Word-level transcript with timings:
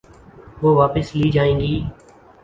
وہ 0.61 0.69
واپس 0.75 1.07
لی 1.15 1.29
جائیں 1.31 1.59
گی۔ 1.59 1.75